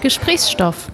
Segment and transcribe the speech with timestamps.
[0.00, 0.92] Gesprächsstoff.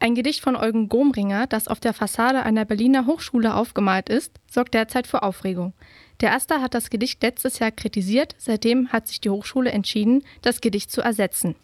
[0.00, 4.72] Ein Gedicht von Eugen Gomringer, das auf der Fassade einer Berliner Hochschule aufgemalt ist, sorgt
[4.72, 5.74] derzeit für Aufregung.
[6.22, 10.62] Der Erster hat das Gedicht letztes Jahr kritisiert, seitdem hat sich die Hochschule entschieden, das
[10.62, 11.56] Gedicht zu ersetzen.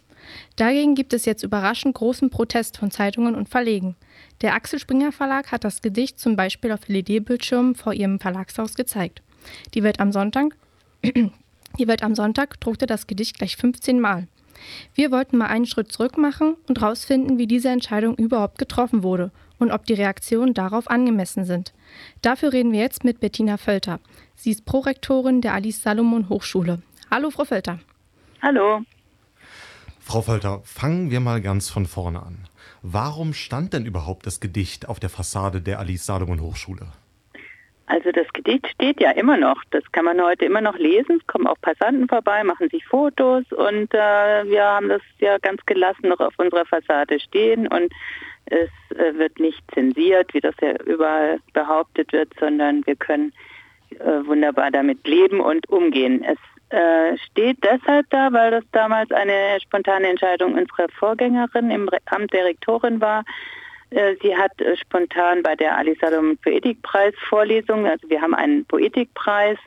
[0.57, 3.95] Dagegen gibt es jetzt überraschend großen Protest von Zeitungen und Verlegen.
[4.41, 9.23] Der Axel Springer Verlag hat das Gedicht zum Beispiel auf LED-Bildschirmen vor ihrem Verlagshaus gezeigt.
[9.73, 10.55] Die Welt am Sonntag,
[11.03, 14.27] die Welt am Sonntag druckte das Gedicht gleich 15 Mal.
[14.93, 19.31] Wir wollten mal einen Schritt zurück machen und herausfinden, wie diese Entscheidung überhaupt getroffen wurde
[19.59, 21.73] und ob die Reaktionen darauf angemessen sind.
[22.21, 23.99] Dafür reden wir jetzt mit Bettina Völter.
[24.35, 26.81] Sie ist Prorektorin der Alice Salomon Hochschule.
[27.09, 27.79] Hallo, Frau Völter.
[28.41, 28.81] Hallo.
[29.99, 32.47] Frau Völter, fangen wir mal ganz von vorne an.
[32.81, 36.91] Warum stand denn überhaupt das Gedicht auf der Fassade der Alice Salomon Hochschule?
[37.87, 39.61] Also das Gedicht steht ja immer noch.
[39.69, 41.17] Das kann man heute immer noch lesen.
[41.19, 45.63] Es kommen auch Passanten vorbei, machen sich Fotos und äh, wir haben das ja ganz
[45.65, 47.93] gelassen noch auf unserer Fassade stehen und
[48.45, 53.33] es äh, wird nicht zensiert, wie das ja überall behauptet wird, sondern wir können
[53.91, 56.23] äh, wunderbar damit leben und umgehen.
[56.23, 56.37] Es
[56.75, 62.45] äh, steht deshalb da, weil das damals eine spontane Entscheidung unserer Vorgängerin im Amt der
[62.45, 63.23] Rektorin war,
[64.21, 69.57] sie hat äh, spontan bei der Ali Salom Poetikpreis Vorlesung, also wir haben einen Poetikpreis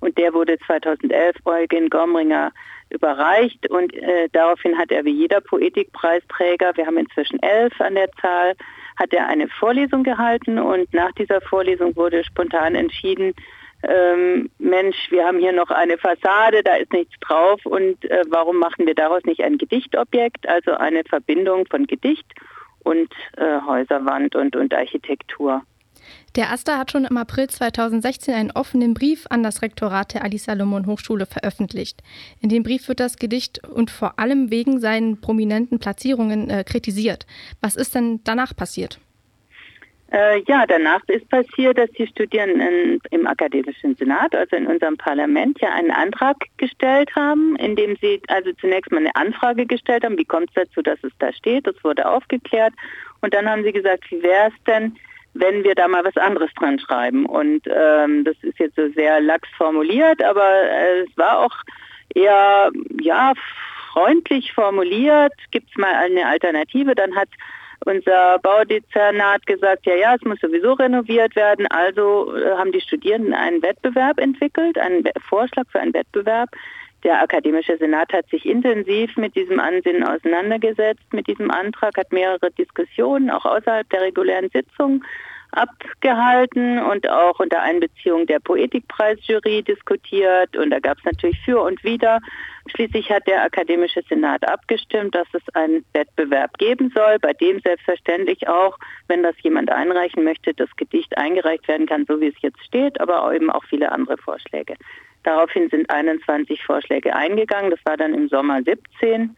[0.00, 2.52] und der wurde 2011 Eugen Gomringer
[2.90, 8.10] überreicht und äh, daraufhin hat er wie jeder Poetikpreisträger, wir haben inzwischen elf an der
[8.20, 8.54] Zahl,
[8.96, 13.34] hat er eine Vorlesung gehalten und nach dieser Vorlesung wurde spontan entschieden,
[13.82, 18.56] ähm, Mensch, wir haben hier noch eine Fassade, da ist nichts drauf und äh, warum
[18.56, 22.26] machen wir daraus nicht ein Gedichtobjekt, also eine Verbindung von Gedicht
[22.86, 25.62] und äh, Häuserwand und, und Architektur.
[26.36, 30.38] Der Aster hat schon im April 2016 einen offenen Brief an das Rektorat der Ali
[30.38, 32.02] Salomon Hochschule veröffentlicht.
[32.40, 37.26] In dem Brief wird das Gedicht und vor allem wegen seinen prominenten Platzierungen äh, kritisiert.
[37.60, 39.00] Was ist denn danach passiert?
[40.12, 45.60] Äh, ja, danach ist passiert, dass die Studierenden im Akademischen Senat, also in unserem Parlament,
[45.60, 50.16] ja einen Antrag gestellt haben, in dem sie also zunächst mal eine Anfrage gestellt haben,
[50.16, 52.72] wie kommt es dazu, dass es da steht, das wurde aufgeklärt.
[53.20, 54.96] Und dann haben sie gesagt, wie wäre es denn,
[55.34, 57.26] wenn wir da mal was anderes dran schreiben?
[57.26, 61.56] Und ähm, das ist jetzt so sehr lax formuliert, aber äh, es war auch
[62.14, 63.32] eher, ja,
[63.92, 67.28] freundlich formuliert, gibt es mal eine Alternative, dann hat
[67.84, 71.66] unser Baudezernat gesagt, ja, ja, es muss sowieso renoviert werden.
[71.68, 76.50] Also äh, haben die Studierenden einen Wettbewerb entwickelt, einen Vorschlag für einen Wettbewerb.
[77.04, 82.50] Der Akademische Senat hat sich intensiv mit diesem Ansinnen auseinandergesetzt, mit diesem Antrag, hat mehrere
[82.50, 85.04] Diskussionen auch außerhalb der regulären Sitzung
[85.56, 90.56] abgehalten und auch unter Einbeziehung der Poetikpreisjury diskutiert.
[90.56, 92.20] Und da gab es natürlich für und wider.
[92.74, 98.48] Schließlich hat der Akademische Senat abgestimmt, dass es einen Wettbewerb geben soll, bei dem selbstverständlich
[98.48, 98.76] auch,
[99.08, 103.00] wenn das jemand einreichen möchte, das Gedicht eingereicht werden kann, so wie es jetzt steht,
[103.00, 104.74] aber eben auch viele andere Vorschläge.
[105.22, 107.70] Daraufhin sind 21 Vorschläge eingegangen.
[107.70, 109.36] Das war dann im Sommer 17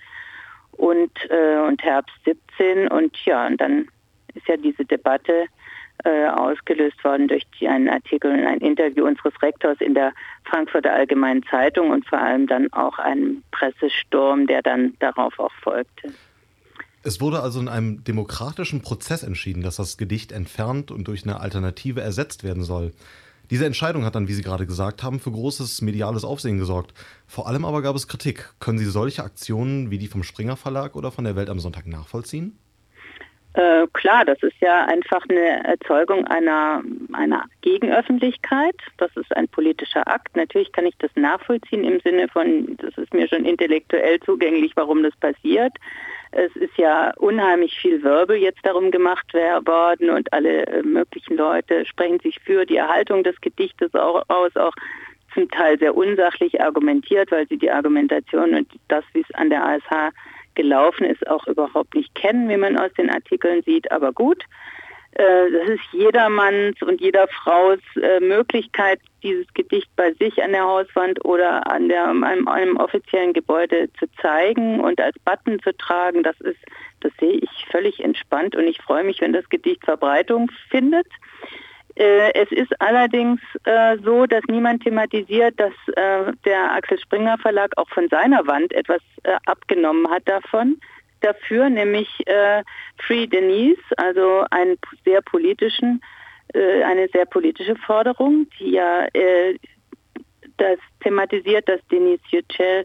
[0.72, 2.88] und, äh, und Herbst 17.
[2.88, 3.88] Und ja, und dann
[4.34, 5.46] ist ja diese Debatte
[6.04, 10.12] äh, ausgelöst worden durch die, einen Artikel und ein Interview unseres Rektors in der
[10.44, 16.12] Frankfurter Allgemeinen Zeitung und vor allem dann auch einen Pressesturm, der dann darauf auch folgte.
[17.02, 21.40] Es wurde also in einem demokratischen Prozess entschieden, dass das Gedicht entfernt und durch eine
[21.40, 22.92] Alternative ersetzt werden soll.
[23.50, 26.92] Diese Entscheidung hat dann, wie Sie gerade gesagt haben, für großes mediales Aufsehen gesorgt.
[27.26, 28.50] Vor allem aber gab es Kritik.
[28.60, 31.86] Können Sie solche Aktionen wie die vom Springer Verlag oder von der Welt am Sonntag
[31.86, 32.58] nachvollziehen?
[33.58, 36.80] Äh, klar, das ist ja einfach eine Erzeugung einer,
[37.12, 38.76] einer Gegenöffentlichkeit.
[38.98, 40.36] Das ist ein politischer Akt.
[40.36, 45.02] Natürlich kann ich das nachvollziehen im Sinne von, das ist mir schon intellektuell zugänglich, warum
[45.02, 45.72] das passiert.
[46.30, 51.84] Es ist ja unheimlich viel Wirbel jetzt darum gemacht worden und alle äh, möglichen Leute
[51.84, 54.74] sprechen sich für die Erhaltung des Gedichtes auch aus, auch
[55.34, 59.64] zum Teil sehr unsachlich argumentiert, weil sie die Argumentation und das, wie es an der
[59.64, 60.14] ASH
[60.58, 63.90] gelaufen ist, auch überhaupt nicht kennen, wie man aus den Artikeln sieht.
[63.92, 64.42] Aber gut,
[65.12, 70.64] äh, das ist jedermanns und jeder Frau's äh, Möglichkeit, dieses Gedicht bei sich an der
[70.64, 76.24] Hauswand oder an der, einem, einem offiziellen Gebäude zu zeigen und als Button zu tragen.
[76.24, 76.58] Das ist,
[77.00, 81.06] das sehe ich völlig entspannt und ich freue mich, wenn das Gedicht Verbreitung findet.
[81.98, 87.72] Äh, es ist allerdings äh, so, dass niemand thematisiert, dass äh, der Axel Springer Verlag
[87.76, 89.00] auch von seiner Wand etwas
[89.46, 90.80] abgenommen hat davon.
[91.20, 92.08] Dafür nämlich
[92.98, 96.00] Free Denise, also einen sehr politischen,
[96.54, 99.06] eine sehr politische Forderung, die ja
[100.58, 102.84] das thematisiert, dass Denise Yücel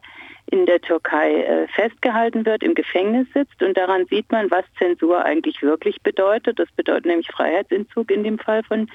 [0.52, 3.62] in der Türkei äh, festgehalten wird, im Gefängnis sitzt.
[3.64, 6.60] Und daran sieht man, was Zensur eigentlich wirklich bedeutet.
[6.60, 8.88] Das bedeutet nämlich Freiheitsentzug in dem Fall von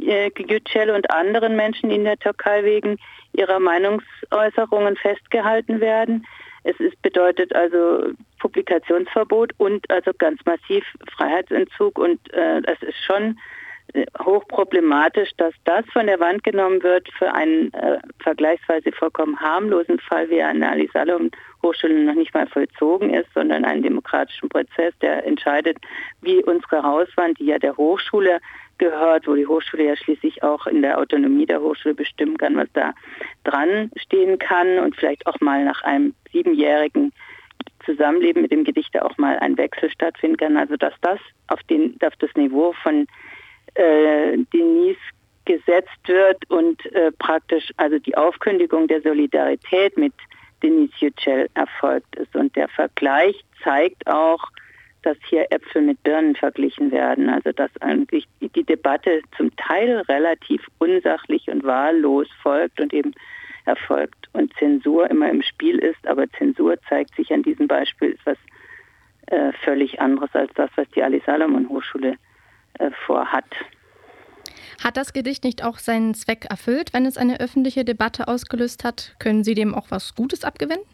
[0.00, 2.98] äh, Yücel und anderen Menschen, die in der Türkei wegen
[3.32, 6.26] ihrer Meinungsäußerungen festgehalten werden.
[6.64, 8.10] Es ist, bedeutet also
[8.40, 10.84] Publikationsverbot und also ganz massiv
[11.16, 11.98] Freiheitsentzug.
[11.98, 13.38] Und äh, das ist schon
[14.22, 20.28] hochproblematisch, dass das von der Wand genommen wird für einen äh, vergleichsweise vollkommen harmlosen Fall,
[20.28, 21.30] wie er an der Ali Salom
[21.62, 25.78] Hochschule noch nicht mal vollzogen ist, sondern einen demokratischen Prozess, der entscheidet,
[26.20, 28.40] wie unsere Hauswand, die ja der Hochschule
[28.76, 32.68] gehört, wo die Hochschule ja schließlich auch in der Autonomie der Hochschule bestimmen kann, was
[32.74, 32.92] da
[33.44, 37.12] dran stehen kann und vielleicht auch mal nach einem siebenjährigen
[37.84, 40.56] Zusammenleben mit dem Gedichter auch mal ein Wechsel stattfinden kann.
[40.56, 41.18] Also dass das
[41.48, 43.06] auf, den, auf das Niveau von
[43.78, 44.98] äh, Denise
[45.44, 50.12] gesetzt wird und äh, praktisch also die Aufkündigung der Solidarität mit
[50.62, 52.34] Denise Yücel erfolgt ist.
[52.36, 54.40] Und der Vergleich zeigt auch,
[55.02, 57.30] dass hier Äpfel mit Birnen verglichen werden.
[57.30, 63.14] Also dass eigentlich die Debatte zum Teil relativ unsachlich und wahllos folgt und eben
[63.64, 66.06] erfolgt und Zensur immer im Spiel ist.
[66.06, 68.38] Aber Zensur zeigt sich an diesem Beispiel ist was
[69.28, 72.16] äh, völlig anderes als das, was die Ali Salomon Hochschule
[73.06, 73.44] vorhat.
[74.82, 79.16] Hat das Gedicht nicht auch seinen Zweck erfüllt, wenn es eine öffentliche Debatte ausgelöst hat?
[79.18, 80.84] Können Sie dem auch was Gutes abgewinnen?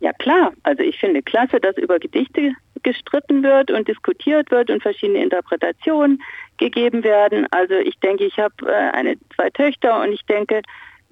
[0.00, 2.52] Ja klar, also ich finde klasse, dass über Gedichte
[2.82, 6.22] gestritten wird und diskutiert wird und verschiedene Interpretationen
[6.58, 7.46] gegeben werden.
[7.50, 10.60] Also ich denke, ich habe äh, eine zwei Töchter und ich denke,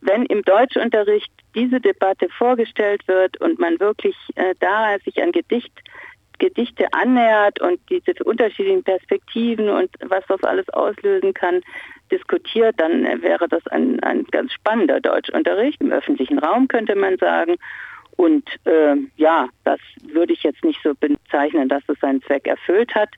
[0.02, 5.72] wenn im Deutschunterricht diese Debatte vorgestellt wird und man wirklich äh, da sich an Gedicht
[6.42, 11.60] Gedichte annähert und diese unterschiedlichen Perspektiven und was das alles auslösen kann,
[12.10, 17.56] diskutiert, dann wäre das ein, ein ganz spannender Deutschunterricht im öffentlichen Raum, könnte man sagen.
[18.16, 22.92] Und äh, ja, das würde ich jetzt nicht so bezeichnen, dass es seinen Zweck erfüllt
[22.96, 23.10] hat.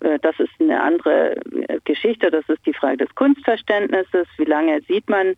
[0.00, 1.36] Äh, das ist eine andere
[1.68, 2.32] äh, Geschichte.
[2.32, 4.26] Das ist die Frage des Kunstverständnisses.
[4.36, 5.36] Wie lange sieht man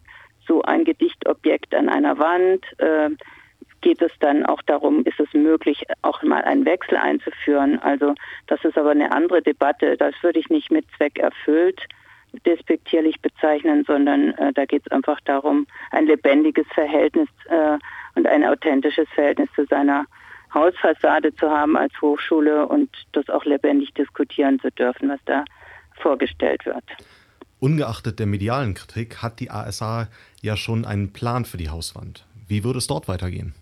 [0.49, 2.65] so ein Gedichtobjekt an einer Wand?
[2.79, 3.11] Äh,
[3.81, 7.79] geht es dann auch darum, ist es möglich, auch mal einen Wechsel einzuführen.
[7.79, 8.15] Also
[8.47, 9.97] das ist aber eine andere Debatte.
[9.97, 11.87] Das würde ich nicht mit Zweck erfüllt
[12.47, 17.79] despektierlich bezeichnen, sondern äh, da geht es einfach darum, ein lebendiges Verhältnis äh,
[18.15, 20.05] und ein authentisches Verhältnis zu seiner
[20.55, 25.45] Hausfassade zu haben als Hochschule und das auch lebendig diskutieren zu dürfen, was da
[26.01, 26.85] vorgestellt wird.
[27.61, 30.09] Ungeachtet der medialen Kritik hat die ASA
[30.41, 32.25] ja schon einen Plan für die Hauswand.
[32.49, 33.55] Wie würde es dort weitergehen?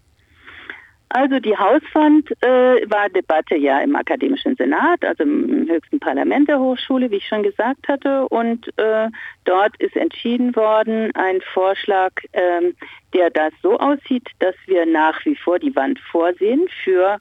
[1.10, 6.60] Also die Hauswand äh, war Debatte ja im Akademischen Senat, also im höchsten Parlament der
[6.60, 8.28] Hochschule, wie ich schon gesagt hatte.
[8.28, 9.08] Und äh,
[9.44, 12.74] dort ist entschieden worden, ein Vorschlag, ähm,
[13.14, 17.18] der das so aussieht, dass wir nach wie vor die Wand vorsehen für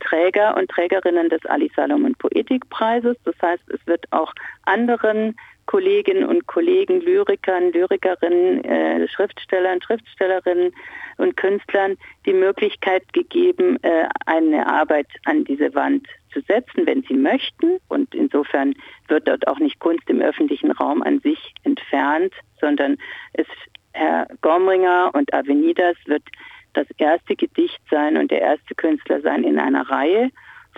[0.00, 3.16] Träger und Trägerinnen des Ali Salomon Poetikpreises.
[3.24, 4.32] Das heißt, es wird auch
[4.64, 5.36] anderen
[5.66, 10.72] Kolleginnen und Kollegen, Lyrikern, Lyrikerinnen, äh, Schriftstellern, Schriftstellerinnen
[11.18, 17.14] und Künstlern die Möglichkeit gegeben, äh, eine Arbeit an diese Wand zu setzen, wenn sie
[17.14, 17.78] möchten.
[17.88, 18.74] Und insofern
[19.08, 22.96] wird dort auch nicht Kunst im öffentlichen Raum an sich entfernt, sondern
[23.32, 23.46] es
[23.92, 26.22] Herr Gormringer und Avenidas wird
[26.76, 30.30] das erste Gedicht sein und der erste Künstler sein in einer Reihe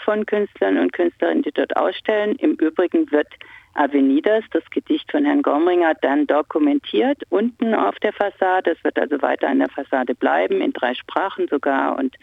[0.05, 2.37] von Künstlern und Künstlerinnen, die dort ausstellen.
[2.37, 3.29] Im Übrigen wird
[3.75, 8.73] Avenidas, das Gedicht von Herrn Gomringer, dann dokumentiert unten auf der Fassade.
[8.73, 12.17] Es wird also weiter an der Fassade bleiben, in drei Sprachen sogar und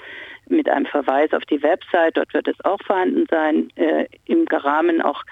[0.48, 2.18] mit einem Verweis auf die Website.
[2.18, 5.24] Dort wird es auch vorhanden sein, äh, im Rahmen auch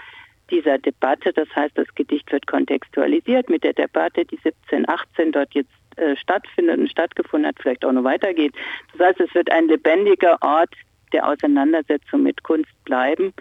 [0.50, 1.34] dieser Debatte.
[1.34, 6.80] Das heißt, das Gedicht wird kontextualisiert mit der Debatte, die 1718 dort jetzt äh, stattfindet
[6.80, 8.54] und stattgefunden hat, vielleicht auch noch weitergeht.
[8.98, 10.74] Das heißt, es wird ein lebendiger Ort
[11.12, 13.34] der Auseinandersetzung mit Kunst bleiben.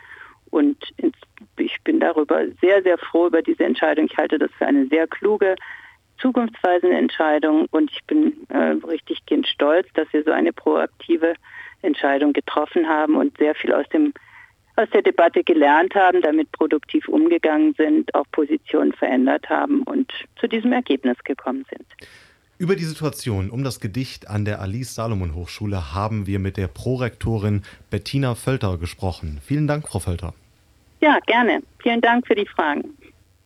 [0.51, 0.77] Und
[1.57, 4.07] ich bin darüber sehr, sehr froh über diese Entscheidung.
[4.11, 5.57] Ich halte das für eine sehr kluge,
[6.21, 11.35] zukunftsweisende Entscheidung und ich bin äh, richtig stolz, dass wir so eine proaktive
[11.81, 14.13] Entscheidung getroffen haben und sehr viel aus dem
[14.77, 20.47] aus der Debatte gelernt haben, damit produktiv umgegangen sind, auch Positionen verändert haben und zu
[20.47, 21.87] diesem Ergebnis gekommen sind.
[22.63, 26.69] Über die Situation um das Gedicht an der Alice Salomon Hochschule haben wir mit der
[26.69, 29.41] Prorektorin Bettina Völter gesprochen.
[29.45, 30.33] Vielen Dank, Frau Völter.
[31.01, 31.61] Ja, gerne.
[31.83, 32.85] Vielen Dank für die Fragen.